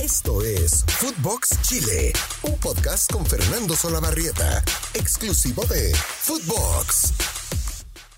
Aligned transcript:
Esto 0.00 0.42
es 0.42 0.84
Footbox 0.86 1.60
Chile, 1.62 2.12
un 2.42 2.56
podcast 2.58 3.12
con 3.12 3.26
Fernando 3.26 3.74
Solabarrieta, 3.74 4.62
exclusivo 4.94 5.64
de 5.64 5.92
Footbox. 5.92 7.14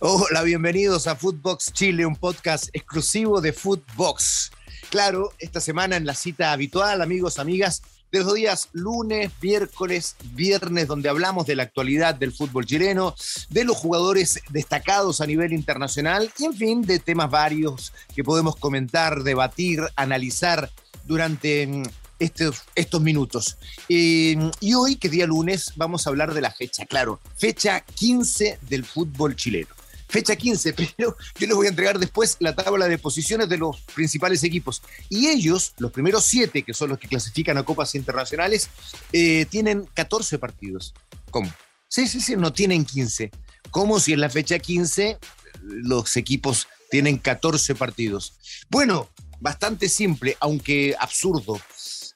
Hola, 0.00 0.42
bienvenidos 0.42 1.06
a 1.06 1.16
Footbox 1.16 1.72
Chile, 1.72 2.04
un 2.04 2.16
podcast 2.16 2.68
exclusivo 2.74 3.40
de 3.40 3.54
Footbox. 3.54 4.52
Claro, 4.90 5.32
esta 5.38 5.62
semana 5.62 5.96
en 5.96 6.04
la 6.04 6.14
cita 6.14 6.52
habitual, 6.52 7.00
amigos, 7.00 7.38
amigas, 7.38 7.82
de 8.12 8.18
los 8.18 8.34
días 8.34 8.68
lunes, 8.72 9.30
miércoles, 9.40 10.16
viernes, 10.34 10.86
donde 10.86 11.08
hablamos 11.08 11.46
de 11.46 11.56
la 11.56 11.62
actualidad 11.62 12.14
del 12.14 12.32
fútbol 12.32 12.66
chileno, 12.66 13.14
de 13.48 13.64
los 13.64 13.78
jugadores 13.78 14.40
destacados 14.50 15.22
a 15.22 15.26
nivel 15.26 15.54
internacional 15.54 16.30
y, 16.38 16.44
en 16.44 16.54
fin, 16.54 16.82
de 16.82 16.98
temas 16.98 17.30
varios 17.30 17.94
que 18.14 18.22
podemos 18.22 18.56
comentar, 18.56 19.22
debatir, 19.22 19.80
analizar 19.96 20.70
durante 21.10 21.66
mm, 21.66 21.82
estos, 22.20 22.62
estos 22.76 23.02
minutos. 23.02 23.58
y 23.88 24.74
hoy, 24.74 24.96
que 24.96 25.08
día 25.08 25.26
lunes, 25.26 25.72
vamos 25.74 26.06
a 26.06 26.10
hablar 26.10 26.32
de 26.32 26.40
la 26.40 26.52
fecha, 26.52 26.86
claro, 26.86 27.18
fecha 27.36 27.80
15 27.80 28.60
del 28.62 28.84
fútbol 28.84 29.34
chileno 29.34 29.74
fecha 30.10 30.34
15, 30.34 30.72
pero 30.96 31.16
yo 31.38 31.46
les 31.46 31.56
voy 31.56 31.66
a 31.66 31.70
entregar 31.70 31.98
después 31.98 32.36
la 32.40 32.54
tabla 32.54 32.88
de 32.88 32.98
posiciones 32.98 33.48
de 33.48 33.58
los 33.58 33.80
principales 33.94 34.42
equipos. 34.42 34.82
Y 35.08 35.28
ellos, 35.28 35.72
los 35.78 35.92
primeros 35.92 36.24
siete, 36.24 36.62
que 36.62 36.74
son 36.74 36.90
los 36.90 36.98
que 36.98 37.06
clasifican 37.06 37.56
a 37.56 37.62
copas 37.62 37.94
internacionales, 37.94 38.68
eh, 39.12 39.46
tienen 39.48 39.88
14 39.94 40.38
partidos. 40.38 40.94
¿Cómo? 41.30 41.48
Sí, 41.86 42.08
sí, 42.08 42.20
sí, 42.20 42.36
no 42.36 42.52
tienen 42.52 42.84
15. 42.84 43.30
¿Cómo 43.70 44.00
si 44.00 44.12
en 44.12 44.20
la 44.20 44.30
fecha 44.30 44.58
15 44.58 45.18
los 45.62 46.16
equipos 46.16 46.66
tienen 46.90 47.18
14 47.18 47.76
partidos? 47.76 48.34
Bueno, 48.68 49.08
bastante 49.40 49.88
simple, 49.88 50.36
aunque 50.40 50.94
absurdo 50.98 51.60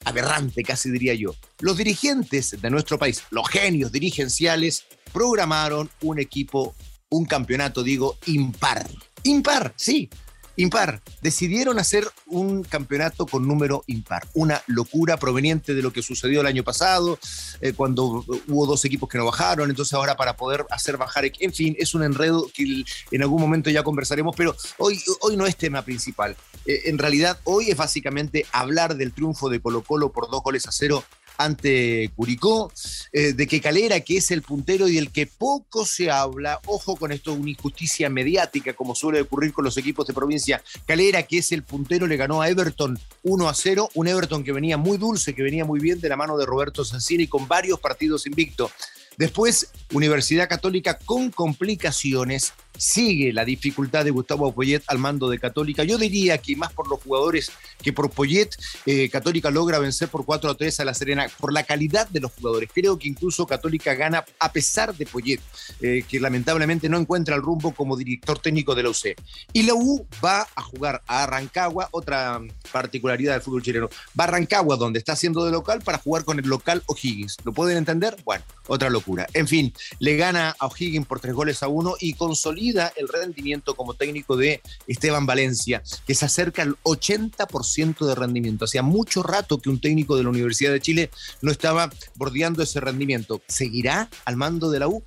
aberrante, 0.04 0.62
casi 0.62 0.90
diría 0.90 1.14
yo. 1.14 1.34
Los 1.60 1.76
dirigentes 1.76 2.60
de 2.60 2.70
nuestro 2.70 2.98
país, 2.98 3.22
los 3.30 3.48
genios 3.48 3.90
dirigenciales, 3.90 4.84
programaron 5.12 5.90
un 6.02 6.18
equipo 6.18 6.74
un 7.14 7.24
campeonato, 7.26 7.82
digo, 7.82 8.18
impar. 8.26 8.88
Impar, 9.22 9.72
sí, 9.76 10.10
impar. 10.56 11.00
Decidieron 11.20 11.78
hacer 11.78 12.06
un 12.26 12.62
campeonato 12.62 13.26
con 13.26 13.46
número 13.46 13.84
impar. 13.86 14.26
Una 14.34 14.62
locura 14.66 15.16
proveniente 15.16 15.74
de 15.74 15.82
lo 15.82 15.92
que 15.92 16.02
sucedió 16.02 16.40
el 16.40 16.46
año 16.46 16.64
pasado, 16.64 17.18
eh, 17.60 17.72
cuando 17.72 18.24
hubo 18.48 18.66
dos 18.66 18.84
equipos 18.84 19.08
que 19.08 19.18
no 19.18 19.24
bajaron, 19.24 19.70
entonces 19.70 19.94
ahora 19.94 20.16
para 20.16 20.36
poder 20.36 20.64
hacer 20.70 20.96
bajar, 20.96 21.24
en 21.38 21.52
fin, 21.52 21.76
es 21.78 21.94
un 21.94 22.02
enredo 22.02 22.50
que 22.54 22.84
en 23.10 23.22
algún 23.22 23.40
momento 23.40 23.70
ya 23.70 23.82
conversaremos, 23.82 24.34
pero 24.36 24.54
hoy, 24.78 25.00
hoy 25.20 25.36
no 25.36 25.46
es 25.46 25.56
tema 25.56 25.82
principal. 25.82 26.36
Eh, 26.66 26.82
en 26.86 26.98
realidad, 26.98 27.38
hoy 27.44 27.70
es 27.70 27.76
básicamente 27.76 28.46
hablar 28.52 28.96
del 28.96 29.12
triunfo 29.12 29.48
de 29.48 29.60
Colo 29.60 29.82
Colo 29.82 30.12
por 30.12 30.30
dos 30.30 30.42
goles 30.42 30.66
a 30.66 30.72
cero 30.72 31.04
ante 31.36 32.10
Curicó, 32.14 32.72
eh, 33.12 33.32
de 33.32 33.46
que 33.46 33.60
Calera, 33.60 34.00
que 34.00 34.18
es 34.18 34.30
el 34.30 34.42
puntero 34.42 34.88
y 34.88 34.94
del 34.94 35.10
que 35.10 35.26
poco 35.26 35.84
se 35.84 36.10
habla, 36.10 36.60
ojo 36.66 36.96
con 36.96 37.12
esto, 37.12 37.32
una 37.32 37.50
injusticia 37.50 38.08
mediática, 38.08 38.74
como 38.74 38.94
suele 38.94 39.20
ocurrir 39.20 39.52
con 39.52 39.64
los 39.64 39.76
equipos 39.76 40.06
de 40.06 40.14
provincia, 40.14 40.62
Calera, 40.86 41.22
que 41.22 41.38
es 41.38 41.52
el 41.52 41.62
puntero, 41.62 42.06
le 42.06 42.16
ganó 42.16 42.42
a 42.42 42.48
Everton 42.48 42.98
1 43.22 43.48
a 43.48 43.54
0, 43.54 43.90
un 43.94 44.08
Everton 44.08 44.44
que 44.44 44.52
venía 44.52 44.76
muy 44.76 44.98
dulce, 44.98 45.34
que 45.34 45.42
venía 45.42 45.64
muy 45.64 45.80
bien 45.80 46.00
de 46.00 46.08
la 46.08 46.16
mano 46.16 46.36
de 46.36 46.46
Roberto 46.46 46.84
Sancini 46.84 47.26
con 47.26 47.48
varios 47.48 47.80
partidos 47.80 48.26
invicto. 48.26 48.70
Después, 49.16 49.70
Universidad 49.92 50.48
Católica 50.48 50.98
con 50.98 51.30
complicaciones. 51.30 52.52
Sigue 52.76 53.32
la 53.32 53.44
dificultad 53.44 54.04
de 54.04 54.10
Gustavo 54.10 54.52
Poyet 54.52 54.82
al 54.88 54.98
mando 54.98 55.30
de 55.30 55.38
Católica. 55.38 55.84
Yo 55.84 55.96
diría 55.96 56.38
que 56.38 56.56
más 56.56 56.72
por 56.72 56.88
los 56.88 57.00
jugadores 57.00 57.52
que 57.80 57.92
por 57.92 58.10
Poyet, 58.10 58.50
eh, 58.86 59.08
Católica 59.10 59.50
logra 59.50 59.78
vencer 59.78 60.08
por 60.08 60.24
4 60.24 60.50
a 60.50 60.56
3 60.56 60.80
a 60.80 60.84
La 60.84 60.94
Serena, 60.94 61.28
por 61.38 61.52
la 61.52 61.62
calidad 61.62 62.08
de 62.08 62.18
los 62.18 62.32
jugadores. 62.32 62.70
Creo 62.74 62.98
que 62.98 63.06
incluso 63.06 63.46
Católica 63.46 63.94
gana 63.94 64.24
a 64.40 64.52
pesar 64.52 64.92
de 64.92 65.06
Poyet, 65.06 65.40
eh, 65.80 66.04
que 66.08 66.18
lamentablemente 66.18 66.88
no 66.88 66.98
encuentra 66.98 67.36
el 67.36 67.42
rumbo 67.42 67.72
como 67.72 67.96
director 67.96 68.40
técnico 68.40 68.74
de 68.74 68.82
la 68.82 68.90
UC. 68.90 69.14
Y 69.52 69.62
la 69.62 69.74
U 69.74 70.04
va 70.24 70.48
a 70.56 70.62
jugar 70.62 71.02
a 71.06 71.26
Rancagua, 71.26 71.88
otra 71.92 72.40
particularidad 72.72 73.34
del 73.34 73.42
fútbol 73.42 73.62
chileno. 73.62 73.88
Va 74.18 74.24
a 74.24 74.28
Rancagua, 74.28 74.76
donde 74.76 74.98
está 74.98 75.12
haciendo 75.12 75.44
de 75.44 75.52
local, 75.52 75.80
para 75.82 75.98
jugar 75.98 76.24
con 76.24 76.40
el 76.40 76.46
local 76.46 76.82
O'Higgins. 76.86 77.36
¿Lo 77.44 77.52
pueden 77.52 77.76
entender? 77.76 78.16
Bueno, 78.24 78.44
otra 78.66 78.90
locura. 78.90 79.26
En 79.32 79.48
fin, 79.48 79.72
le 79.98 80.16
gana 80.16 80.54
a 80.58 80.66
O'Higgins 80.66 81.06
por 81.06 81.20
tres 81.20 81.34
goles 81.34 81.62
a 81.62 81.68
uno 81.68 81.94
y 82.00 82.14
consolida 82.14 82.92
el 82.96 83.08
rendimiento 83.08 83.74
como 83.74 83.94
técnico 83.94 84.36
de 84.36 84.62
Esteban 84.86 85.26
Valencia, 85.26 85.82
que 86.06 86.14
se 86.14 86.24
acerca 86.24 86.62
al 86.62 86.76
80% 86.82 88.06
de 88.06 88.14
rendimiento. 88.14 88.64
Hacía 88.64 88.82
mucho 88.82 89.22
rato 89.22 89.58
que 89.58 89.70
un 89.70 89.80
técnico 89.80 90.16
de 90.16 90.24
la 90.24 90.30
Universidad 90.30 90.72
de 90.72 90.80
Chile 90.80 91.10
no 91.42 91.50
estaba 91.50 91.90
bordeando 92.14 92.62
ese 92.62 92.80
rendimiento. 92.80 93.42
¿Seguirá 93.48 94.08
al 94.24 94.36
mando 94.36 94.70
de 94.70 94.78
la 94.78 94.88
U? 94.88 95.02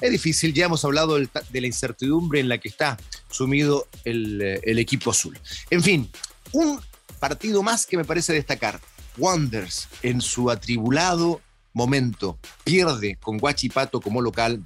Es 0.00 0.10
difícil, 0.10 0.54
ya 0.54 0.66
hemos 0.66 0.84
hablado 0.84 1.16
de 1.16 1.60
la 1.60 1.66
incertidumbre 1.66 2.40
en 2.40 2.48
la 2.48 2.58
que 2.58 2.68
está 2.68 2.98
sumido 3.30 3.86
el, 4.04 4.60
el 4.62 4.78
equipo 4.78 5.10
azul. 5.10 5.38
En 5.70 5.82
fin, 5.82 6.10
un 6.52 6.80
partido 7.18 7.62
más 7.62 7.86
que 7.86 7.96
me 7.96 8.04
parece 8.04 8.32
destacar. 8.32 8.80
Wonders 9.16 9.88
en 10.02 10.20
su 10.20 10.48
atribulado 10.50 11.40
momento 11.72 12.38
pierde 12.64 13.16
con 13.16 13.38
Guachipato 13.38 14.00
como 14.00 14.20
local 14.20 14.62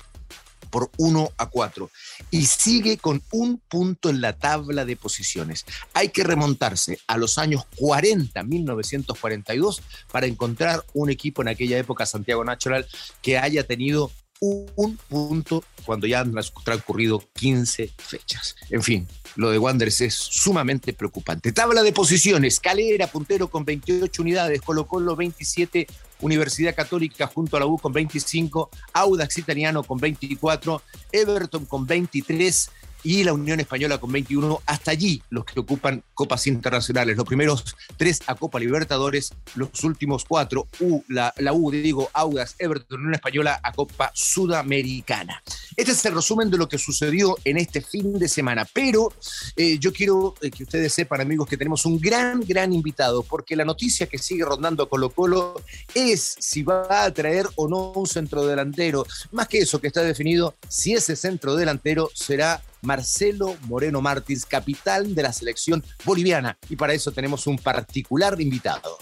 por 0.72 0.90
1 0.96 1.32
a 1.36 1.46
4 1.50 1.90
y 2.30 2.46
sigue 2.46 2.96
con 2.96 3.22
un 3.30 3.58
punto 3.58 4.08
en 4.08 4.22
la 4.22 4.32
tabla 4.32 4.86
de 4.86 4.96
posiciones. 4.96 5.66
Hay 5.92 6.08
que 6.08 6.24
remontarse 6.24 6.98
a 7.06 7.18
los 7.18 7.36
años 7.36 7.64
40, 7.76 8.42
1942, 8.42 9.82
para 10.10 10.26
encontrar 10.26 10.82
un 10.94 11.10
equipo 11.10 11.42
en 11.42 11.48
aquella 11.48 11.78
época, 11.78 12.06
Santiago 12.06 12.42
Natural, 12.42 12.86
que 13.20 13.36
haya 13.36 13.66
tenido 13.66 14.10
un 14.40 14.96
punto 15.08 15.62
cuando 15.84 16.06
ya 16.06 16.20
han 16.20 16.34
transcurrido 16.64 17.22
15 17.34 17.92
fechas. 17.96 18.56
En 18.70 18.82
fin, 18.82 19.06
lo 19.36 19.50
de 19.50 19.58
Wanderers 19.58 20.00
es 20.00 20.14
sumamente 20.14 20.92
preocupante. 20.92 21.52
Tabla 21.52 21.82
de 21.82 21.92
posiciones, 21.92 22.58
Calera 22.58 23.06
puntero 23.06 23.48
con 23.48 23.64
28 23.64 24.22
unidades, 24.22 24.60
Colo 24.62 24.86
Colo 24.86 25.14
27, 25.14 25.86
Universidad 26.22 26.74
Católica 26.74 27.26
junto 27.26 27.56
a 27.56 27.60
la 27.60 27.66
U 27.66 27.78
con 27.78 27.92
25, 27.92 28.68
Audax 28.92 29.36
Italiano 29.38 29.82
con 29.84 29.98
24, 29.98 30.82
Everton 31.10 31.66
con 31.66 31.84
23, 31.84 32.52
y 33.02 33.24
la 33.24 33.32
Unión 33.32 33.60
Española 33.60 33.98
con 33.98 34.12
21. 34.12 34.62
Hasta 34.66 34.90
allí 34.92 35.22
los 35.30 35.44
que 35.44 35.60
ocupan 35.60 36.02
copas 36.14 36.46
internacionales. 36.46 37.16
Los 37.16 37.26
primeros 37.26 37.76
tres 37.96 38.20
a 38.26 38.34
Copa 38.34 38.58
Libertadores, 38.58 39.32
los 39.54 39.84
últimos 39.84 40.24
cuatro, 40.24 40.66
la, 41.08 41.32
la 41.38 41.52
U, 41.52 41.70
digo, 41.70 42.10
Audas, 42.12 42.54
Everton, 42.58 43.00
Unión 43.00 43.14
Española 43.14 43.60
a 43.62 43.72
Copa 43.72 44.10
Sudamericana. 44.14 45.42
Este 45.76 45.92
es 45.92 46.04
el 46.04 46.14
resumen 46.14 46.50
de 46.50 46.58
lo 46.58 46.68
que 46.68 46.78
sucedió 46.78 47.36
en 47.44 47.58
este 47.58 47.80
fin 47.80 48.18
de 48.18 48.28
semana. 48.28 48.66
Pero 48.72 49.12
eh, 49.56 49.78
yo 49.78 49.92
quiero 49.92 50.34
eh, 50.40 50.50
que 50.50 50.64
ustedes 50.64 50.92
sepan, 50.92 51.20
amigos, 51.20 51.48
que 51.48 51.56
tenemos 51.56 51.84
un 51.86 51.98
gran, 51.98 52.40
gran 52.40 52.72
invitado, 52.72 53.22
porque 53.22 53.56
la 53.56 53.64
noticia 53.64 54.06
que 54.06 54.18
sigue 54.18 54.44
rondando 54.44 54.82
a 54.82 54.88
Colo 54.88 55.10
Colo 55.10 55.62
es 55.94 56.36
si 56.38 56.62
va 56.62 57.04
a 57.04 57.12
traer 57.12 57.46
o 57.56 57.68
no 57.68 57.92
un 57.92 58.06
centro 58.06 58.46
delantero. 58.46 59.06
Más 59.32 59.48
que 59.48 59.58
eso, 59.58 59.80
que 59.80 59.86
está 59.86 60.02
definido 60.02 60.54
si 60.68 60.94
ese 60.94 61.16
centro 61.16 61.56
delantero 61.56 62.10
será 62.14 62.62
Marcelo 62.82 63.56
Moreno 63.62 64.00
Martins, 64.00 64.44
capitán 64.44 65.14
de 65.14 65.22
la 65.22 65.32
selección 65.32 65.82
boliviana. 66.04 66.58
Y 66.68 66.76
para 66.76 66.92
eso 66.92 67.12
tenemos 67.12 67.46
un 67.46 67.56
particular 67.58 68.40
invitado. 68.40 68.98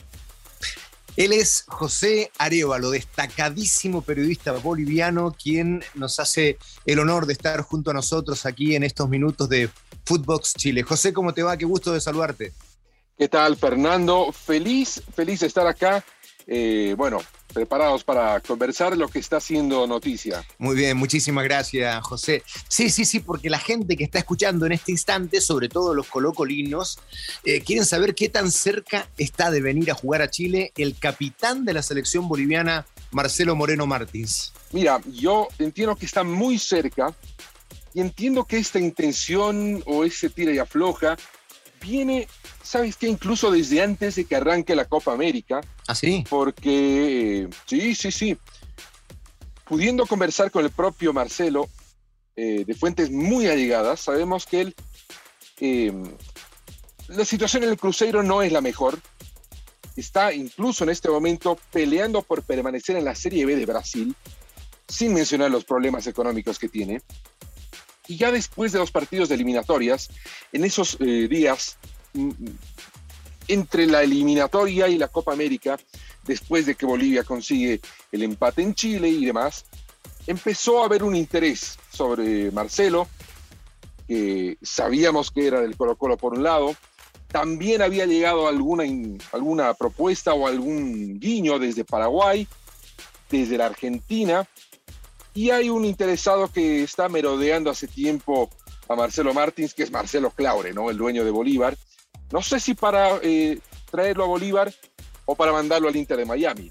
Él 1.17 1.33
es 1.33 1.65
José 1.67 2.31
Arevalo, 2.39 2.91
destacadísimo 2.91 4.03
periodista 4.03 4.53
boliviano, 4.53 5.33
quien 5.33 5.83
nos 5.95 6.21
hace 6.21 6.57
el 6.87 6.99
honor 6.99 7.27
de 7.27 7.33
estar 7.33 7.61
junto 7.63 7.91
a 7.91 7.95
nosotros 7.95 8.47
aquí 8.47 8.77
en 8.77 8.85
estos 8.85 9.09
minutos 9.09 9.49
de 9.49 9.69
Footbox 10.05 10.55
Chile. 10.55 10.83
José, 10.83 11.13
¿cómo 11.13 11.35
te 11.35 11.43
va? 11.43 11.57
Qué 11.57 11.65
gusto 11.65 11.93
de 11.93 12.01
saludarte. 12.01 12.53
¿Qué 13.19 13.29
tal, 13.29 13.57
Fernando? 13.57 14.33
Feliz, 14.33 15.03
feliz 15.15 15.41
de 15.41 15.49
estar 15.49 15.67
acá. 15.67 16.05
Eh, 16.47 16.95
bueno, 16.97 17.21
preparados 17.51 18.05
para 18.05 18.41
conversar 18.41 18.97
lo 18.97 19.09
que 19.09 19.19
está 19.19 19.37
haciendo 19.37 19.87
noticia. 19.87 20.45
Muy 20.59 20.77
bien, 20.77 20.97
muchísimas 20.97 21.45
gracias, 21.45 22.03
José. 22.05 22.43
Sí, 22.69 22.91
sí, 22.91 23.05
sí, 23.05 23.21
porque 23.21 23.51
la 23.51 23.59
gente 23.59 23.97
que 23.97 24.05
está 24.05 24.19
escuchando 24.19 24.67
en 24.67 24.73
este 24.73 24.93
instante, 24.93 25.41
sobre 25.41 25.69
todo 25.69 25.95
los 25.95 26.07
colocolinos, 26.07 26.99
eh, 27.45 27.61
quieren 27.61 27.85
saber 27.85 28.15
qué 28.15 28.29
tan 28.29 28.51
cerca 28.51 29.09
está 29.19 29.51
de 29.51 29.61
venir 29.61 29.91
a 29.91 29.95
jugar 29.95 30.23
a 30.23 30.31
Chile 30.31 30.73
el 30.77 30.99
capitán 30.99 31.65
de 31.65 31.75
la 31.75 31.83
selección 31.83 32.29
boliviana, 32.29 32.87
Marcelo 33.11 33.57
Moreno 33.57 33.87
Martins. 33.87 34.53
Mira, 34.73 35.01
yo 35.13 35.49
entiendo 35.59 35.97
que 35.97 36.07
está 36.07 36.23
muy 36.23 36.59
cerca 36.59 37.15
y 37.93 38.01
entiendo 38.01 38.45
que 38.45 38.59
esta 38.59 38.79
intención 38.79 39.83
o 39.87 40.05
ese 40.05 40.31
tira 40.31 40.53
y 40.53 40.59
afloja 40.59 41.17
viene, 41.81 42.29
¿sabes 42.63 42.97
qué? 42.97 43.09
Incluso 43.09 43.51
desde 43.51 43.83
antes 43.83 44.17
de 44.17 44.25
que 44.25 44.37
arranque 44.37 44.75
la 44.75 44.87
Copa 44.87 45.13
América. 45.13 45.61
¿Ah, 45.87 45.95
sí? 45.95 46.25
Porque, 46.29 47.49
sí, 47.67 47.95
sí, 47.95 48.11
sí. 48.11 48.37
Pudiendo 49.65 50.07
conversar 50.07 50.51
con 50.51 50.65
el 50.65 50.71
propio 50.71 51.13
Marcelo, 51.13 51.69
eh, 52.37 52.65
de 52.65 52.75
fuentes 52.75 53.11
muy 53.11 53.47
allegadas, 53.47 54.01
sabemos 54.01 54.47
que 54.47 54.61
él, 54.63 54.75
em, 55.61 56.05
la 57.09 57.25
situación 57.25 57.65
en 57.65 57.71
el 57.71 57.77
Cruzeiro 57.77 58.23
no 58.23 58.43
es 58.43 58.53
la 58.53 58.61
mejor. 58.61 58.99
está 59.97 60.33
incluso 60.33 60.85
en 60.85 60.91
este 60.91 61.11
momento 61.11 61.59
peleando 61.73 62.23
por 62.23 62.43
permanecer 62.43 62.97
en 62.97 63.05
la 63.05 63.15
Serie 63.15 63.45
B 63.45 63.57
de 63.57 63.67
Brasil, 63.67 64.15
sin 64.89 65.13
mencionar 65.13 65.51
los 65.51 65.65
problemas 65.65 66.07
económicos 66.07 66.59
que 66.59 66.69
tiene. 66.71 67.03
Y 68.11 68.17
ya 68.17 68.33
después 68.33 68.73
de 68.73 68.81
los 68.81 68.91
partidos 68.91 69.29
de 69.29 69.37
eliminatorias, 69.37 70.09
en 70.53 70.65
esos 70.65 70.97
eh, 70.99 71.29
días, 71.31 71.77
mm, 72.13 72.33
entre 73.47 73.87
la 73.87 74.03
eliminatoria 74.03 74.89
y 74.89 74.99
la 74.99 75.07
Copa 75.07 75.33
América, 75.33 75.79
después 76.25 76.67
de 76.67 76.75
que 76.75 76.87
Bolivia 76.87 77.23
consigue 77.23 77.81
el 78.11 78.25
empate 78.25 78.63
en 78.63 78.75
Chile 78.75 79.09
y 79.09 79.25
demás, 79.25 79.65
empezó 80.27 80.83
a 80.83 80.87
haber 80.87 81.05
un 81.05 81.15
interés 81.15 81.79
sobre 81.93 82.51
Marcelo, 82.51 83.07
que 84.09 84.59
sabíamos 84.61 85.31
que 85.31 85.47
era 85.47 85.61
del 85.61 85.77
Colo 85.77 85.95
Colo 85.95 86.17
por 86.17 86.35
un 86.35 86.43
lado, 86.43 86.75
también 87.29 87.81
había 87.81 88.07
llegado 88.07 88.49
alguna, 88.49 88.83
alguna 89.31 89.73
propuesta 89.75 90.35
o 90.35 90.49
algún 90.49 91.21
guiño 91.21 91.61
desde 91.61 91.85
Paraguay, 91.85 92.49
desde 93.31 93.57
la 93.57 93.67
Argentina, 93.67 94.49
y 95.35 95.51
hay 95.51 95.71
un 95.71 95.85
interesado 95.85 96.51
que 96.53 96.83
está 96.83 97.09
merodeando 97.09 97.71
hace 97.71 97.87
tiempo 97.87 98.51
a 98.89 98.97
Marcelo 98.97 99.33
Martins, 99.33 99.75
que 99.75 99.85
es 99.85 99.91
Marcelo 99.91 100.31
Claure, 100.31 100.73
¿no? 100.73 100.91
el 100.91 100.97
dueño 100.97 101.25
de 101.25 101.31
Bolívar. 101.31 101.77
No 102.33 102.43
sé 102.43 102.59
si 102.59 102.75
para 102.75 103.19
eh, 103.23 103.59
traerlo 103.91 104.25
a 104.25 104.29
Bolívar 104.29 104.75
o 105.27 105.35
para 105.35 105.53
mandarlo 105.53 105.89
al 105.89 105.97
Inter 105.97 106.17
de 106.17 106.25
Miami, 106.25 106.71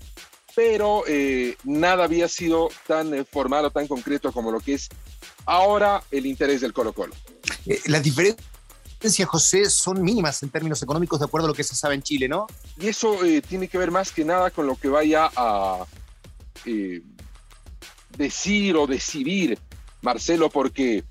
pero 0.54 1.04
eh, 1.08 1.56
nada 1.64 2.04
había 2.04 2.28
sido 2.28 2.70
tan 2.88 3.14
eh, 3.14 3.24
formal 3.24 3.66
o 3.66 3.72
tan 3.72 3.88
concreto 3.88 4.32
como 4.34 4.52
lo 4.52 4.60
que 4.60 4.74
es 4.74 4.90
ahora 5.46 6.04
el 6.12 6.26
interés 6.26 6.62
del 6.62 6.74
Colo 6.74 6.94
Colo. 6.94 7.14
la 7.86 8.00
diferencia 8.02 9.26
José, 9.26 9.70
son 9.70 10.02
mínimas 10.02 10.44
en 10.44 10.50
términos 10.50 10.84
económicos 10.84 11.20
de 11.20 11.26
acuerdo 11.26 11.48
a 11.48 11.50
lo 11.52 11.56
que 11.56 11.64
se 11.64 11.74
sabe 11.74 11.96
en 11.96 12.04
Chile, 12.04 12.28
¿no? 12.28 12.48
Y 12.78 12.90
eso 12.90 13.18
tiene 13.48 13.70
que 13.70 13.78
ver 13.78 13.92
más 13.92 14.12
que 14.12 14.26
nada 14.26 14.52
con 14.52 14.68
lo 14.68 14.76
que 14.76 14.90
vaya 14.90 15.30
a 15.34 15.86
decir 18.18 18.76
o 18.76 18.88
decidir 18.88 19.58
Marcelo, 20.02 20.50
porque, 20.50 21.04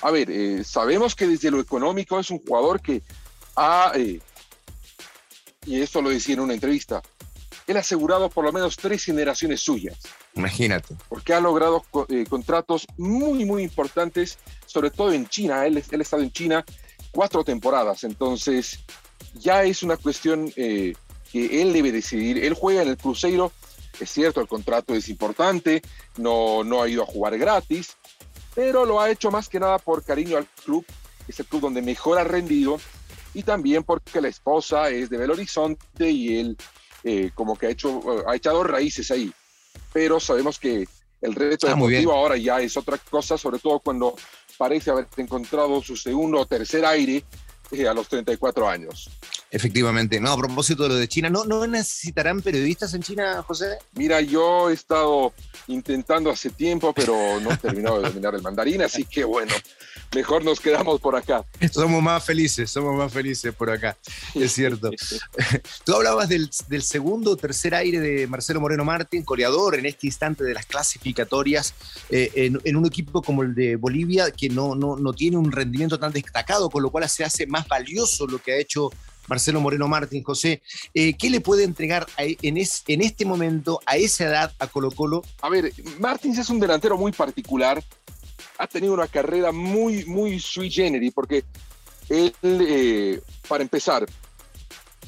a 0.00 0.10
ver, 0.10 0.30
eh, 0.30 0.64
sabemos 0.64 1.14
que 1.14 1.26
desde 1.26 1.50
lo 1.50 1.60
económico 1.60 2.18
es 2.18 2.30
un 2.30 2.38
jugador 2.38 2.80
que 2.80 3.02
ha, 3.56 3.92
y 5.66 5.80
esto 5.80 6.02
lo 6.02 6.10
decía 6.10 6.34
en 6.34 6.40
una 6.40 6.54
entrevista, 6.54 7.02
él 7.66 7.76
ha 7.76 7.80
asegurado 7.80 8.28
por 8.28 8.44
lo 8.44 8.52
menos 8.52 8.76
tres 8.76 9.04
generaciones 9.04 9.60
suyas. 9.60 9.98
Imagínate. 10.34 10.96
Porque 11.08 11.34
ha 11.34 11.40
logrado 11.40 11.84
contratos 12.28 12.86
muy, 12.96 13.44
muy 13.44 13.62
importantes, 13.62 14.38
sobre 14.66 14.90
todo 14.90 15.12
en 15.12 15.28
China. 15.28 15.66
Él, 15.66 15.82
él 15.90 16.00
ha 16.00 16.02
estado 16.02 16.22
en 16.22 16.32
China 16.32 16.64
cuatro 17.12 17.44
temporadas. 17.44 18.04
Entonces, 18.04 18.80
ya 19.34 19.62
es 19.64 19.82
una 19.82 19.96
cuestión 19.96 20.52
eh, 20.56 20.94
que 21.30 21.62
él 21.62 21.72
debe 21.72 21.92
decidir. 21.92 22.42
Él 22.44 22.54
juega 22.54 22.82
en 22.82 22.88
el 22.88 22.96
Cruzeiro, 22.96 23.52
es 24.00 24.10
cierto, 24.10 24.40
el 24.40 24.48
contrato 24.48 24.94
es 24.94 25.08
importante, 25.08 25.82
no, 26.16 26.64
no 26.64 26.82
ha 26.82 26.88
ido 26.88 27.02
a 27.02 27.06
jugar 27.06 27.38
gratis, 27.38 27.96
pero 28.54 28.84
lo 28.84 29.00
ha 29.00 29.10
hecho 29.10 29.30
más 29.30 29.48
que 29.48 29.60
nada 29.60 29.78
por 29.78 30.04
cariño 30.04 30.36
al 30.36 30.46
club, 30.64 30.84
es 31.28 31.38
el 31.40 31.46
club 31.46 31.62
donde 31.62 31.82
mejor 31.82 32.18
ha 32.18 32.24
rendido, 32.24 32.78
y 33.34 33.42
también 33.42 33.82
porque 33.84 34.20
la 34.20 34.28
esposa 34.28 34.90
es 34.90 35.08
de 35.08 35.18
Belo 35.18 35.34
Horizonte 35.34 36.10
y 36.10 36.38
él 36.38 36.56
eh, 37.04 37.30
como 37.34 37.56
que 37.56 37.66
ha, 37.66 37.70
hecho, 37.70 38.00
ha 38.28 38.36
echado 38.36 38.62
raíces 38.62 39.10
ahí. 39.10 39.32
Pero 39.92 40.20
sabemos 40.20 40.58
que 40.58 40.86
el 41.20 41.34
reto 41.34 41.66
ah, 41.66 41.70
deportivo 41.70 42.12
ahora 42.12 42.36
ya 42.36 42.60
es 42.60 42.76
otra 42.76 42.98
cosa, 42.98 43.38
sobre 43.38 43.58
todo 43.58 43.80
cuando 43.80 44.14
parece 44.58 44.90
haber 44.90 45.06
encontrado 45.16 45.82
su 45.82 45.96
segundo 45.96 46.40
o 46.40 46.46
tercer 46.46 46.84
aire 46.84 47.24
eh, 47.70 47.88
a 47.88 47.94
los 47.94 48.08
34 48.08 48.68
años. 48.68 49.10
Efectivamente. 49.52 50.18
No, 50.18 50.32
a 50.32 50.36
propósito 50.38 50.84
de 50.84 50.88
lo 50.88 50.94
de 50.94 51.06
China, 51.06 51.28
¿no, 51.28 51.44
¿no 51.44 51.66
necesitarán 51.66 52.40
periodistas 52.40 52.94
en 52.94 53.02
China, 53.02 53.42
José? 53.42 53.76
Mira, 53.94 54.18
yo 54.22 54.70
he 54.70 54.72
estado 54.72 55.34
intentando 55.68 56.30
hace 56.30 56.48
tiempo, 56.48 56.94
pero 56.94 57.38
no 57.38 57.52
he 57.52 57.56
terminado 57.58 58.00
de 58.00 58.08
dominar 58.08 58.34
el 58.34 58.40
mandarín, 58.40 58.80
así 58.80 59.04
que 59.04 59.24
bueno, 59.24 59.52
mejor 60.14 60.42
nos 60.42 60.58
quedamos 60.58 60.98
por 61.02 61.16
acá. 61.16 61.44
Somos 61.70 62.02
más 62.02 62.24
felices, 62.24 62.70
somos 62.70 62.96
más 62.96 63.12
felices 63.12 63.54
por 63.54 63.70
acá, 63.70 63.94
es 64.34 64.52
cierto. 64.54 64.90
Tú 65.84 65.94
hablabas 65.96 66.30
del, 66.30 66.50
segundo 66.82 67.32
o 67.32 67.36
tercer 67.36 67.74
aire 67.74 68.00
de 68.00 68.26
Marcelo 68.26 68.58
Moreno 68.58 68.86
Martín, 68.86 69.22
coreador 69.22 69.78
en 69.78 69.84
este 69.84 70.06
instante 70.06 70.44
de 70.44 70.54
las 70.54 70.64
clasificatorias, 70.64 71.74
eh, 72.08 72.50
en, 72.64 72.76
un 72.76 72.86
equipo 72.86 73.20
como 73.20 73.42
el 73.42 73.54
de 73.54 73.76
Bolivia, 73.76 74.30
que 74.30 74.48
no, 74.48 74.74
no, 74.74 74.96
no 74.96 75.12
tiene 75.12 75.36
un 75.36 75.52
rendimiento 75.52 75.98
tan 75.98 76.10
destacado, 76.10 76.70
con 76.70 76.82
lo 76.82 76.90
cual 76.90 77.06
se 77.10 77.22
hace 77.22 77.46
más 77.46 77.68
valioso 77.68 78.26
lo 78.26 78.38
que 78.38 78.52
ha 78.52 78.56
hecho 78.56 78.90
Marcelo 79.32 79.60
Moreno 79.60 79.88
Martín, 79.88 80.22
José, 80.22 80.60
eh, 80.92 81.14
¿qué 81.14 81.30
le 81.30 81.40
puede 81.40 81.64
entregar 81.64 82.06
en, 82.18 82.58
en, 82.58 83.00
este 83.02 83.24
momento, 83.24 83.80
a 83.86 83.96
esa 83.96 84.24
edad, 84.24 84.52
a 84.58 84.66
Colo 84.66 84.90
Colo? 84.90 85.22
A 85.40 85.48
ver, 85.48 85.72
Martins 85.98 86.36
es 86.36 86.50
un 86.50 86.60
delantero 86.60 86.98
muy 86.98 87.12
particular 87.12 87.82
ha 88.58 88.66
tenido 88.66 88.94
una 88.94 89.08
carrera 89.08 89.50
muy, 89.50 90.04
muy 90.04 90.38
sui 90.38 90.70
generis, 90.70 91.12
porque 91.12 91.44
él, 92.08 92.34
eh, 92.42 93.20
para 93.48 93.62
empezar, 93.62 94.06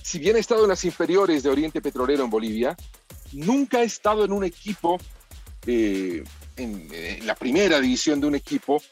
si 0.02 0.18
bien 0.18 0.36
ha 0.36 0.38
estado 0.40 0.64
en 0.64 0.70
las 0.70 0.84
inferiores 0.84 1.42
de 1.42 1.50
Oriente 1.50 1.80
Petrolero 1.80 2.24
en 2.24 2.30
Bolivia, 2.30 2.76
nunca 3.32 3.78
ha 3.78 3.82
estado 3.82 4.24
en 4.24 4.32
un 4.32 4.44
equipo, 4.44 4.98
eh, 5.66 6.24
en, 6.56 6.88
en, 6.92 7.26
la 7.26 7.34
primera 7.34 7.80
división 7.80 8.20
de 8.20 8.26
un 8.26 8.34
equipo 8.34 8.82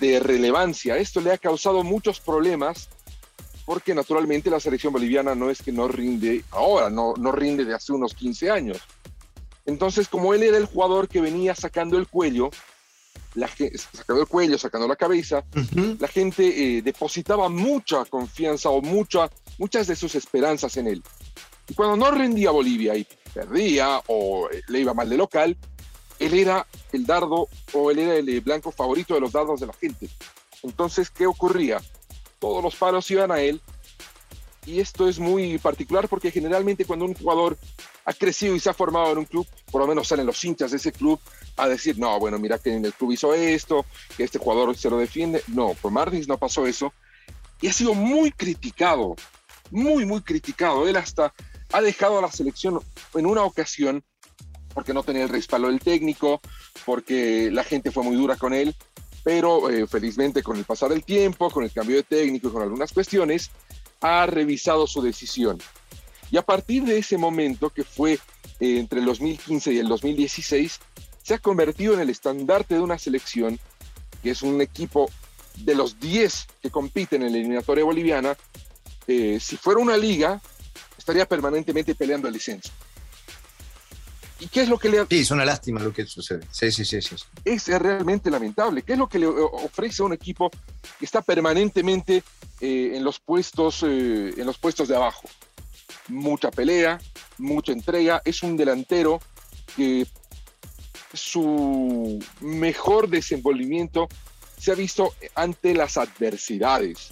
de 0.00 0.20
relevancia. 0.20 0.96
Esto 0.96 1.20
le 1.20 1.32
ha 1.32 1.38
causado 1.38 1.82
muchos 1.82 2.20
problemas 2.20 2.88
porque 3.64 3.94
naturalmente 3.94 4.50
la 4.50 4.60
selección 4.60 4.92
boliviana 4.92 5.34
no 5.34 5.50
es 5.50 5.62
que 5.62 5.72
no 5.72 5.88
rinde 5.88 6.44
ahora, 6.50 6.90
no, 6.90 7.14
no 7.16 7.32
rinde 7.32 7.64
de 7.64 7.74
hace 7.74 7.92
unos 7.92 8.14
15 8.14 8.50
años. 8.50 8.78
Entonces, 9.66 10.08
como 10.08 10.34
él 10.34 10.42
era 10.42 10.56
el 10.56 10.66
jugador 10.66 11.08
que 11.08 11.20
venía 11.20 11.54
sacando 11.54 11.96
el 11.96 12.08
cuello, 12.08 12.50
la 13.34 13.48
sacando 13.48 14.22
el 14.22 14.28
cuello, 14.28 14.58
sacando 14.58 14.88
la 14.88 14.96
cabeza, 14.96 15.44
la 15.98 16.08
gente 16.08 16.78
eh, 16.78 16.82
depositaba 16.82 17.48
mucha 17.48 18.04
confianza 18.04 18.70
o 18.70 18.82
mucha, 18.82 19.30
muchas 19.58 19.86
de 19.86 19.96
sus 19.96 20.14
esperanzas 20.14 20.76
en 20.76 20.88
él. 20.88 21.02
Y 21.68 21.74
cuando 21.74 21.96
no 21.96 22.10
rendía 22.10 22.50
Bolivia 22.50 22.96
y 22.96 23.06
perdía 23.32 24.02
o 24.08 24.48
eh, 24.50 24.62
le 24.68 24.80
iba 24.80 24.92
mal 24.92 25.08
de 25.08 25.16
local, 25.16 25.56
él 26.18 26.34
era 26.34 26.66
el 26.92 27.06
dardo 27.06 27.48
o 27.72 27.90
él 27.90 28.00
era 28.00 28.16
el 28.16 28.28
eh, 28.28 28.40
blanco 28.40 28.70
favorito 28.70 29.14
de 29.14 29.20
los 29.20 29.32
dardos 29.32 29.60
de 29.60 29.66
la 29.66 29.72
gente. 29.72 30.08
Entonces, 30.62 31.10
¿qué 31.10 31.26
ocurría? 31.26 31.80
Todos 32.42 32.60
los 32.60 32.74
palos 32.74 33.08
iban 33.08 33.30
a 33.30 33.40
él. 33.40 33.60
Y 34.66 34.80
esto 34.80 35.08
es 35.08 35.20
muy 35.20 35.58
particular 35.58 36.08
porque 36.08 36.32
generalmente 36.32 36.84
cuando 36.84 37.04
un 37.04 37.14
jugador 37.14 37.56
ha 38.04 38.12
crecido 38.12 38.56
y 38.56 38.58
se 38.58 38.68
ha 38.68 38.74
formado 38.74 39.12
en 39.12 39.18
un 39.18 39.26
club, 39.26 39.46
por 39.70 39.80
lo 39.80 39.86
menos 39.86 40.08
salen 40.08 40.26
los 40.26 40.44
hinchas 40.44 40.72
de 40.72 40.78
ese 40.78 40.90
club 40.90 41.20
a 41.56 41.68
decir, 41.68 42.00
no, 42.00 42.18
bueno, 42.18 42.40
mira 42.40 42.58
que 42.58 42.74
en 42.74 42.84
el 42.84 42.94
club 42.94 43.12
hizo 43.12 43.32
esto, 43.32 43.86
que 44.16 44.24
este 44.24 44.40
jugador 44.40 44.76
se 44.76 44.90
lo 44.90 44.98
defiende. 44.98 45.40
No, 45.46 45.74
por 45.80 45.92
Martins 45.92 46.26
no 46.26 46.36
pasó 46.36 46.66
eso. 46.66 46.92
Y 47.60 47.68
ha 47.68 47.72
sido 47.72 47.94
muy 47.94 48.32
criticado, 48.32 49.14
muy, 49.70 50.04
muy 50.04 50.20
criticado. 50.22 50.88
Él 50.88 50.96
hasta 50.96 51.32
ha 51.72 51.80
dejado 51.80 52.18
a 52.18 52.22
la 52.22 52.32
selección 52.32 52.80
en 53.14 53.24
una 53.26 53.44
ocasión 53.44 54.02
porque 54.74 54.92
no 54.92 55.04
tenía 55.04 55.22
el 55.22 55.28
respaldo 55.28 55.68
del 55.68 55.78
técnico, 55.78 56.40
porque 56.84 57.52
la 57.52 57.62
gente 57.62 57.92
fue 57.92 58.02
muy 58.02 58.16
dura 58.16 58.34
con 58.34 58.52
él, 58.52 58.74
pero 59.24 59.70
eh, 59.70 59.86
felizmente 59.86 60.42
con 60.42 60.56
el 60.56 60.64
pasar 60.64 60.90
del 60.90 61.04
tiempo, 61.04 61.50
con 61.50 61.64
el 61.64 61.72
cambio 61.72 61.96
de 61.96 62.02
técnico 62.02 62.48
y 62.48 62.52
con 62.52 62.62
algunas 62.62 62.92
cuestiones, 62.92 63.50
ha 64.00 64.26
revisado 64.26 64.86
su 64.86 65.00
decisión. 65.00 65.58
Y 66.30 66.36
a 66.36 66.42
partir 66.42 66.84
de 66.84 66.98
ese 66.98 67.18
momento, 67.18 67.70
que 67.70 67.84
fue 67.84 68.14
eh, 68.14 68.78
entre 68.78 69.00
el 69.00 69.06
2015 69.06 69.72
y 69.72 69.78
el 69.78 69.88
2016, 69.88 70.80
se 71.22 71.34
ha 71.34 71.38
convertido 71.38 71.94
en 71.94 72.00
el 72.00 72.10
estandarte 72.10 72.74
de 72.74 72.80
una 72.80 72.98
selección 72.98 73.58
que 74.22 74.30
es 74.30 74.42
un 74.42 74.60
equipo 74.60 75.10
de 75.56 75.74
los 75.74 76.00
10 76.00 76.46
que 76.62 76.70
compiten 76.70 77.22
en 77.22 77.32
la 77.32 77.38
eliminatoria 77.38 77.84
boliviana. 77.84 78.36
Eh, 79.06 79.38
si 79.40 79.56
fuera 79.56 79.80
una 79.80 79.96
liga, 79.96 80.40
estaría 80.96 81.26
permanentemente 81.26 81.94
peleando 81.94 82.28
el 82.28 82.34
descenso. 82.34 82.70
¿Y 84.42 84.48
qué 84.48 84.62
es 84.62 84.68
lo 84.68 84.76
que 84.76 84.88
le... 84.88 85.06
Sí, 85.08 85.20
es 85.20 85.30
una 85.30 85.44
lástima 85.44 85.80
lo 85.80 85.92
que 85.92 86.04
sucede. 86.04 86.44
Sí, 86.50 86.72
sí, 86.72 86.84
sí, 86.84 87.00
sí. 87.00 87.14
Es 87.44 87.68
realmente 87.68 88.28
lamentable. 88.28 88.82
¿Qué 88.82 88.94
es 88.94 88.98
lo 88.98 89.08
que 89.08 89.20
le 89.20 89.28
ofrece 89.28 90.02
a 90.02 90.06
un 90.06 90.12
equipo 90.12 90.50
que 90.98 91.04
está 91.04 91.22
permanentemente 91.22 92.24
eh, 92.60 92.92
en, 92.94 93.04
los 93.04 93.20
puestos, 93.20 93.84
eh, 93.84 94.34
en 94.36 94.44
los 94.44 94.58
puestos 94.58 94.88
de 94.88 94.96
abajo? 94.96 95.28
Mucha 96.08 96.50
pelea, 96.50 97.00
mucha 97.38 97.70
entrega. 97.70 98.20
Es 98.24 98.42
un 98.42 98.56
delantero 98.56 99.20
que 99.76 100.08
su 101.14 102.18
mejor 102.40 103.08
desenvolvimiento 103.08 104.08
se 104.58 104.72
ha 104.72 104.74
visto 104.74 105.14
ante 105.36 105.72
las 105.72 105.96
adversidades, 105.96 107.10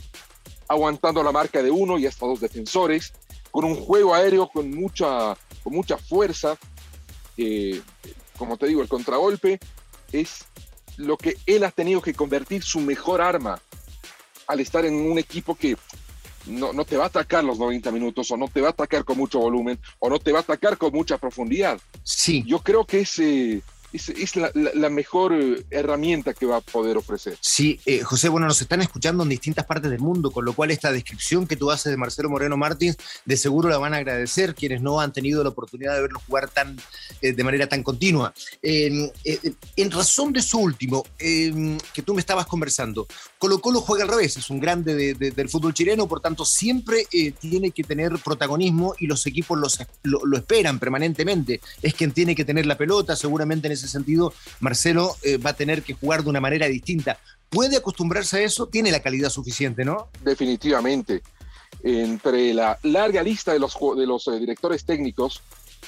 aguantando 0.66 1.22
la 1.22 1.30
marca 1.30 1.62
de 1.62 1.70
uno 1.70 1.96
y 1.96 2.06
hasta 2.06 2.26
dos 2.26 2.40
defensores, 2.40 3.12
con 3.52 3.64
un 3.64 3.76
juego 3.76 4.14
aéreo 4.14 4.48
con 4.48 4.70
mucha, 4.70 5.36
con 5.62 5.74
mucha 5.74 5.96
fuerza. 5.96 6.56
Como 8.36 8.56
te 8.56 8.66
digo, 8.66 8.82
el 8.82 8.88
contragolpe 8.88 9.58
es 10.12 10.46
lo 10.96 11.16
que 11.16 11.36
él 11.46 11.64
ha 11.64 11.70
tenido 11.70 12.02
que 12.02 12.14
convertir 12.14 12.62
su 12.62 12.80
mejor 12.80 13.20
arma 13.20 13.60
al 14.46 14.60
estar 14.60 14.84
en 14.84 14.94
un 14.94 15.18
equipo 15.18 15.54
que 15.54 15.76
no, 16.46 16.72
no 16.72 16.84
te 16.84 16.96
va 16.96 17.04
a 17.04 17.08
atacar 17.08 17.44
los 17.44 17.58
90 17.58 17.90
minutos 17.92 18.30
o 18.30 18.36
no 18.36 18.48
te 18.48 18.60
va 18.60 18.68
a 18.68 18.70
atacar 18.70 19.04
con 19.04 19.18
mucho 19.18 19.38
volumen 19.38 19.78
o 19.98 20.08
no 20.08 20.18
te 20.18 20.32
va 20.32 20.38
a 20.38 20.42
atacar 20.42 20.76
con 20.76 20.92
mucha 20.92 21.18
profundidad. 21.18 21.80
Sí. 22.02 22.42
Yo 22.46 22.60
creo 22.60 22.84
que 22.84 23.00
ese 23.00 23.62
es, 23.92 24.36
la, 24.36 24.90
mejor 24.90 25.32
eh, 25.32 25.64
herramienta 25.70 26.34
que 26.34 26.46
va 26.46 26.56
a 26.56 26.60
poder 26.60 26.96
ofrecer. 26.96 27.36
Sí, 27.40 27.80
eh, 27.86 28.00
José, 28.02 28.28
bueno, 28.28 28.46
nos 28.46 28.60
están 28.60 28.80
escuchando 28.80 29.22
en 29.22 29.28
distintas 29.28 29.66
partes 29.66 29.90
del 29.90 30.00
mundo, 30.00 30.30
con 30.30 30.44
lo 30.44 30.52
cual 30.52 30.70
esta 30.70 30.92
descripción 30.92 31.46
que 31.46 31.56
tú 31.56 31.70
haces 31.70 31.90
de 31.90 31.96
Marcelo 31.96 32.30
Moreno 32.30 32.56
Martins, 32.56 32.96
de 33.24 33.36
seguro 33.36 33.68
la 33.68 33.78
van 33.78 33.94
a 33.94 33.98
agradecer 33.98 34.54
quienes 34.54 34.80
no 34.80 35.00
han 35.00 35.12
tenido 35.12 35.42
la 35.42 35.50
oportunidad 35.50 35.94
de 35.94 36.02
verlo 36.02 36.20
jugar 36.26 36.48
tan, 36.48 36.76
eh, 37.20 37.32
de 37.32 37.44
manera 37.44 37.66
tan 37.66 37.82
continua. 37.82 38.32
en 38.62 39.90
razón 39.90 40.32
de 40.32 40.42
su 40.42 40.58
último, 40.58 41.04
que 41.18 42.02
tú 42.04 42.14
me 42.14 42.20
estabas 42.20 42.46
conversando, 42.46 43.06
Colo 43.38 43.60
Colo 43.60 43.80
juega 43.80 44.04
al 44.04 44.10
revés, 44.10 44.36
es 44.36 44.50
un 44.50 44.60
grande 44.60 45.14
del 45.14 45.48
fútbol 45.48 45.74
chileno, 45.74 46.06
por 46.06 46.20
tanto 46.20 46.44
siempre 46.44 47.06
tiene 47.38 47.70
que 47.70 47.84
tener 47.84 48.12
protagonismo 48.22 48.94
y 48.98 49.06
los 49.06 49.26
equipos 49.26 49.58
lo, 49.58 50.24
lo, 50.24 50.36
esperan 50.36 50.78
permanentemente. 50.78 51.60
Es 51.82 51.94
quien 51.94 52.12
tiene 52.12 52.34
que 52.34 52.44
tener 52.44 52.66
la 52.66 52.76
pelota, 52.76 53.16
seguramente 53.16 53.66
en 53.66 53.72
ese 53.72 53.79
sentido, 53.88 54.32
Marcelo 54.60 55.16
eh, 55.22 55.36
va 55.36 55.50
a 55.50 55.56
tener 55.56 55.82
que 55.82 55.94
jugar 55.94 56.22
de 56.22 56.30
una 56.30 56.40
manera 56.40 56.66
distinta. 56.66 57.18
¿Puede 57.48 57.76
acostumbrarse 57.76 58.38
a 58.38 58.42
eso? 58.42 58.66
Tiene 58.66 58.90
la 58.90 59.00
calidad 59.00 59.30
suficiente, 59.30 59.84
¿no? 59.84 60.08
Definitivamente. 60.22 61.22
Entre 61.82 62.52
la 62.52 62.78
larga 62.82 63.22
lista 63.22 63.52
de 63.52 63.58
los, 63.58 63.76
de 63.96 64.06
los 64.06 64.28
eh, 64.28 64.38
directores 64.38 64.84
técnicos 64.84 65.42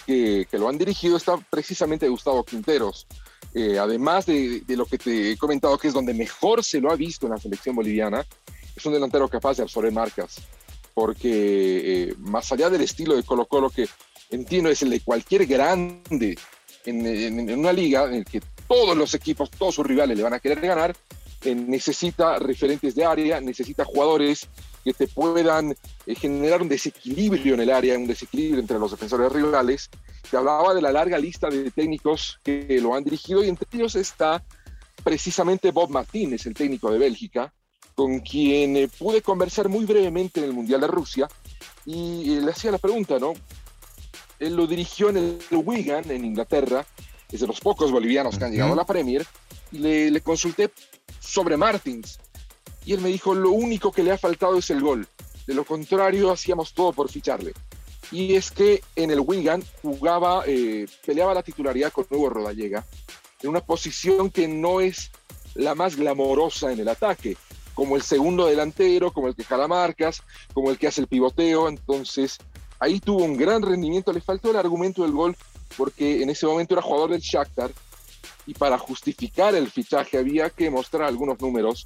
que, 0.06 0.46
lo 0.52 0.68
han 0.68 0.78
dirigido 0.78 1.16
está 1.16 1.36
precisamente 1.36 2.08
Gustavo 2.08 2.44
Quinteros. 2.44 3.06
Eh, 3.54 3.78
además 3.78 4.26
de, 4.26 4.62
lo 4.68 4.86
que 4.86 4.98
te 4.98 5.32
he 5.32 5.36
comentado, 5.36 5.76
que 5.78 5.88
es 5.88 5.94
donde 5.94 6.14
mejor 6.14 6.64
se 6.64 6.80
lo 6.80 6.90
ha 6.90 6.96
visto 6.96 7.26
en 7.26 7.32
la 7.32 7.38
selección 7.38 7.76
boliviana, 7.76 8.24
es 8.74 8.84
un 8.86 8.94
delantero 8.94 9.28
capaz 9.28 9.58
de 9.58 9.62
absorber 9.62 9.92
marcas. 9.92 10.36
Porque 10.94 12.14
más 12.18 12.50
allá 12.52 12.70
del 12.70 12.82
estilo 12.82 13.16
de 13.16 13.22
Colo 13.22 13.46
Colo, 13.46 13.70
que 13.70 13.88
entiendo 14.30 14.70
es 14.70 14.82
el 14.82 14.90
de 14.90 15.00
cualquier 15.00 15.46
grande 15.46 16.36
en, 16.84 17.58
una 17.58 17.72
liga 17.72 18.04
en 18.04 18.18
la 18.18 18.24
que 18.24 18.40
todos 18.68 18.96
los 18.96 19.14
equipos, 19.14 19.50
todos 19.50 19.74
sus 19.74 19.86
rivales 19.86 20.16
le 20.16 20.22
van 20.22 20.34
a 20.34 20.40
querer 20.40 20.60
ganar, 20.60 20.96
eh, 21.44 21.54
necesita 21.54 22.38
referentes 22.38 22.94
de 22.94 23.04
área, 23.04 23.40
necesita 23.40 23.84
jugadores 23.84 24.48
que 24.84 24.92
te 24.92 25.08
puedan 25.08 25.74
eh, 26.06 26.14
generar 26.14 26.62
un 26.62 26.68
desequilibrio 26.68 27.54
en 27.54 27.60
el 27.60 27.70
área, 27.70 27.98
un 27.98 28.06
desequilibrio 28.06 28.60
entre 28.60 28.78
los 28.78 28.90
defensores 28.90 29.32
rivales. 29.32 29.90
Te 30.30 30.36
hablaba 30.36 30.74
de 30.74 30.82
la 30.82 30.92
larga 30.92 31.18
lista 31.18 31.48
de 31.48 31.70
técnicos 31.70 32.38
que 32.42 32.78
lo 32.80 32.94
han 32.94 33.04
dirigido 33.04 33.44
y 33.44 33.48
entre 33.48 33.66
ellos 33.72 33.94
está 33.96 34.42
precisamente 35.02 35.72
Bob 35.72 35.90
Martínez, 35.90 36.46
el 36.46 36.54
técnico 36.54 36.90
de 36.90 36.98
Bélgica, 36.98 37.52
con 37.94 38.20
quien 38.20 38.76
eh, 38.76 38.88
pude 38.98 39.20
conversar 39.20 39.68
muy 39.68 39.84
brevemente 39.84 40.40
en 40.40 40.46
el 40.46 40.52
Mundial 40.52 40.80
de 40.80 40.86
Rusia 40.86 41.28
y 41.84 42.40
le 42.40 42.50
hacía 42.50 42.70
la 42.70 42.78
pregunta, 42.78 43.18
¿no? 43.18 43.34
Él 44.42 44.56
lo 44.56 44.66
dirigió 44.66 45.10
en 45.10 45.16
el 45.18 45.38
Wigan, 45.52 46.10
en 46.10 46.24
Inglaterra, 46.24 46.84
es 47.30 47.40
de 47.40 47.46
los 47.46 47.60
pocos 47.60 47.92
bolivianos 47.92 48.36
que 48.36 48.44
han 48.44 48.50
llegado 48.50 48.72
a 48.72 48.76
la 48.76 48.84
Premier, 48.84 49.24
y 49.70 49.78
le, 49.78 50.20
consulté 50.20 50.68
sobre 51.20 51.56
Martins. 51.56 52.18
Y 52.84 52.92
él 52.92 53.00
me 53.00 53.08
dijo, 53.08 53.34
lo 53.34 53.52
único 53.52 53.92
que 53.92 54.02
le 54.02 54.10
ha 54.10 54.18
faltado 54.18 54.58
es 54.58 54.68
el 54.70 54.80
gol. 54.80 55.06
De 55.46 55.54
lo 55.54 55.64
contrario, 55.64 56.32
hacíamos 56.32 56.74
todo 56.74 56.92
por 56.92 57.08
ficharle. 57.08 57.52
Y 58.10 58.34
es 58.34 58.50
que 58.50 58.82
en 58.96 59.12
el 59.12 59.20
Wigan 59.20 59.62
jugaba, 59.80 60.42
eh, 60.46 60.86
peleaba 61.06 61.34
la 61.34 61.44
titularidad 61.44 61.92
con 61.92 62.06
Nuevo 62.10 62.28
Rodallega, 62.28 62.84
en 63.42 63.48
una 63.48 63.60
posición 63.60 64.28
que 64.28 64.48
no 64.48 64.80
es 64.80 65.12
la 65.54 65.76
más 65.76 65.94
glamorosa 65.94 66.72
en 66.72 66.80
el 66.80 66.88
ataque, 66.88 67.36
como 67.74 67.94
el 67.94 68.02
segundo 68.02 68.46
delantero, 68.46 69.12
como 69.12 69.28
el 69.28 69.36
que 69.36 69.44
jala 69.44 69.68
marcas, 69.68 70.20
como 70.52 70.70
el 70.72 70.78
que 70.78 70.88
hace 70.88 71.00
el 71.00 71.06
pivoteo. 71.06 71.68
Entonces, 71.68 72.38
Ahí 72.82 72.98
tuvo 72.98 73.22
un 73.22 73.36
gran 73.36 73.62
rendimiento, 73.62 74.12
le 74.12 74.20
faltó 74.20 74.50
el 74.50 74.56
argumento 74.56 75.02
del 75.02 75.12
gol 75.12 75.36
porque 75.76 76.20
en 76.20 76.30
ese 76.30 76.46
momento 76.46 76.74
era 76.74 76.82
jugador 76.82 77.10
del 77.10 77.20
Shakhtar 77.20 77.70
y 78.44 78.54
para 78.54 78.76
justificar 78.76 79.54
el 79.54 79.70
fichaje 79.70 80.18
había 80.18 80.50
que 80.50 80.68
mostrar 80.68 81.04
algunos 81.04 81.40
números 81.40 81.84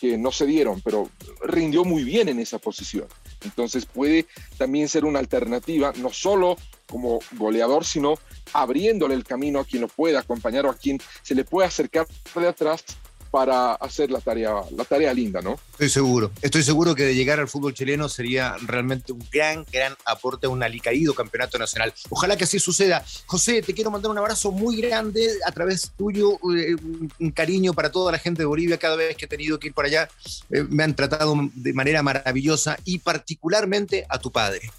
que 0.00 0.18
no 0.18 0.32
se 0.32 0.44
dieron, 0.46 0.80
pero 0.80 1.08
rindió 1.44 1.84
muy 1.84 2.02
bien 2.02 2.28
en 2.28 2.40
esa 2.40 2.58
posición. 2.58 3.06
Entonces 3.44 3.86
puede 3.86 4.26
también 4.58 4.88
ser 4.88 5.04
una 5.04 5.20
alternativa, 5.20 5.92
no 5.98 6.10
solo 6.10 6.56
como 6.88 7.20
goleador, 7.36 7.84
sino 7.84 8.18
abriéndole 8.52 9.14
el 9.14 9.22
camino 9.22 9.60
a 9.60 9.64
quien 9.64 9.82
lo 9.82 9.88
pueda 9.88 10.18
acompañar 10.18 10.66
o 10.66 10.70
a 10.70 10.76
quien 10.76 10.98
se 11.22 11.36
le 11.36 11.44
pueda 11.44 11.68
acercar 11.68 12.08
de 12.34 12.48
atrás 12.48 12.84
para 13.32 13.72
hacer 13.76 14.10
la 14.10 14.20
tarea, 14.20 14.52
la 14.76 14.84
tarea 14.84 15.14
linda, 15.14 15.40
¿no? 15.40 15.58
Estoy 15.72 15.88
seguro, 15.88 16.30
estoy 16.42 16.62
seguro 16.62 16.94
que 16.94 17.04
de 17.04 17.14
llegar 17.14 17.40
al 17.40 17.48
fútbol 17.48 17.72
chileno 17.72 18.06
sería 18.10 18.56
realmente 18.66 19.10
un 19.10 19.26
gran, 19.32 19.64
gran 19.72 19.94
aporte 20.04 20.46
a 20.46 20.50
un 20.50 20.62
alicaído 20.62 21.14
campeonato 21.14 21.56
nacional. 21.58 21.94
Ojalá 22.10 22.36
que 22.36 22.44
así 22.44 22.58
suceda. 22.58 23.02
José, 23.24 23.62
te 23.62 23.72
quiero 23.72 23.90
mandar 23.90 24.10
un 24.10 24.18
abrazo 24.18 24.52
muy 24.52 24.76
grande 24.82 25.26
a 25.46 25.50
través 25.50 25.92
tuyo, 25.96 26.34
eh, 26.54 26.76
un 27.18 27.30
cariño 27.30 27.72
para 27.72 27.90
toda 27.90 28.12
la 28.12 28.18
gente 28.18 28.42
de 28.42 28.46
Bolivia. 28.46 28.76
Cada 28.76 28.96
vez 28.96 29.16
que 29.16 29.24
he 29.24 29.28
tenido 29.28 29.58
que 29.58 29.68
ir 29.68 29.74
por 29.74 29.86
allá, 29.86 30.10
eh, 30.50 30.66
me 30.68 30.84
han 30.84 30.94
tratado 30.94 31.34
de 31.54 31.72
manera 31.72 32.02
maravillosa 32.02 32.76
y 32.84 32.98
particularmente 32.98 34.04
a 34.10 34.18
tu 34.18 34.30
padre. 34.30 34.70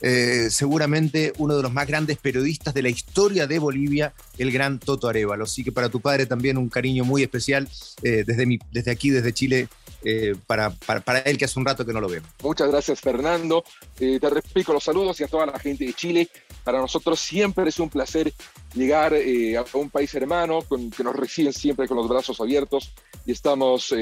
Eh, 0.00 0.48
seguramente 0.50 1.32
uno 1.38 1.56
de 1.56 1.62
los 1.62 1.72
más 1.72 1.86
grandes 1.86 2.18
periodistas 2.18 2.72
de 2.72 2.82
la 2.82 2.88
historia 2.88 3.46
de 3.46 3.58
Bolivia, 3.58 4.12
el 4.38 4.52
gran 4.52 4.78
Toto 4.78 5.08
Arevalo. 5.08 5.44
Así 5.44 5.64
que 5.64 5.72
para 5.72 5.88
tu 5.88 6.00
padre 6.00 6.26
también 6.26 6.56
un 6.56 6.68
cariño 6.68 7.04
muy 7.04 7.22
especial 7.22 7.68
eh, 8.02 8.24
desde, 8.26 8.46
mi, 8.46 8.58
desde 8.70 8.90
aquí, 8.90 9.10
desde 9.10 9.32
Chile, 9.32 9.68
eh, 10.04 10.36
para, 10.46 10.70
para, 10.70 11.18
él 11.20 11.36
que 11.36 11.44
hace 11.44 11.58
un 11.58 11.66
rato 11.66 11.84
que 11.84 11.92
no 11.92 12.00
lo 12.00 12.08
vemos. 12.08 12.28
Muchas 12.42 12.68
gracias 12.70 13.00
Fernando, 13.00 13.64
te 13.96 14.30
repito 14.30 14.72
los 14.72 14.84
saludos 14.84 15.18
y 15.20 15.24
a 15.24 15.28
toda 15.28 15.46
la 15.46 15.58
gente 15.58 15.84
de 15.84 15.92
Chile. 15.92 16.28
Para 16.62 16.78
nosotros 16.78 17.18
siempre 17.18 17.68
es 17.68 17.80
un 17.80 17.90
placer 17.90 18.32
llegar 18.74 19.14
a 19.14 19.76
un 19.76 19.90
país 19.90 20.14
hermano 20.14 20.60
que 20.96 21.02
nos 21.02 21.16
reciben 21.16 21.52
siempre 21.52 21.88
con 21.88 21.96
los 21.96 22.08
brazos 22.08 22.40
abiertos 22.40 22.92
y 23.28 23.32
estamos 23.32 23.92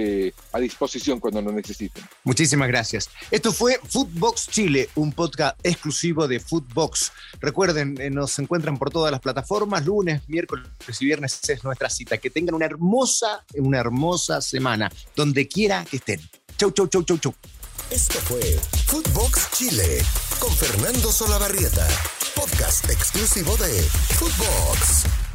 a 0.52 0.58
disposición 0.60 1.18
cuando 1.18 1.42
nos 1.42 1.52
necesiten. 1.52 2.04
Muchísimas 2.22 2.68
gracias. 2.68 3.10
Esto 3.32 3.52
fue 3.52 3.80
Footbox 3.82 4.48
Chile, 4.48 4.88
un 4.94 5.10
podcast 5.12 5.58
exclusivo 5.64 5.86
exclusivo 5.86 6.28
de 6.28 6.40
Footbox. 6.40 7.12
Recuerden, 7.40 8.00
eh, 8.00 8.10
nos 8.10 8.38
encuentran 8.38 8.76
por 8.78 8.90
todas 8.90 9.12
las 9.12 9.20
plataformas, 9.20 9.86
lunes, 9.86 10.22
miércoles 10.28 10.66
y 11.00 11.04
viernes 11.04 11.38
es 11.48 11.64
nuestra 11.64 11.88
cita. 11.88 12.18
Que 12.18 12.30
tengan 12.30 12.54
una 12.54 12.66
hermosa, 12.66 13.44
una 13.54 13.78
hermosa 13.78 14.40
semana, 14.40 14.90
donde 15.14 15.46
quiera 15.46 15.84
que 15.84 15.96
estén. 15.98 16.20
Chau, 16.56 16.70
chau, 16.72 16.86
chau, 16.88 17.02
chau, 17.04 17.18
chau. 17.18 17.34
Esto 17.90 18.18
fue 18.20 18.42
Footbox 18.86 19.50
Chile 19.52 20.02
con 20.40 20.52
Fernando 20.52 21.12
Solabarrieta, 21.12 21.86
podcast 22.34 22.90
exclusivo 22.90 23.56
de 23.56 23.82
Footbox. 24.18 25.25